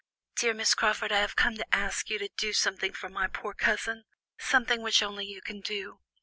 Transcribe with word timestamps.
"Dear 0.35 0.55
Miss 0.55 0.73
Crawford, 0.73 1.11
I 1.11 1.19
have 1.19 1.35
come 1.35 1.57
to 1.57 1.75
ask 1.75 2.09
you 2.09 2.17
to 2.17 2.29
do 2.35 2.53
something 2.53 2.91
for 2.91 3.07
my 3.07 3.27
poor 3.27 3.53
cousin, 3.53 4.05
something 4.39 4.81
which 4.81 5.03
only 5.03 5.27
you 5.27 5.43
can 5.43 5.59
do. 5.61 5.99